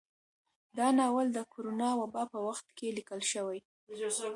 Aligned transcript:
دا 0.77 0.87
ناول 0.99 1.27
د 1.33 1.39
کرونا 1.53 1.89
وبا 2.01 2.23
په 2.33 2.39
وخت 2.47 2.67
کې 2.77 2.87
ليکل 2.97 3.21
شوى 3.31 3.59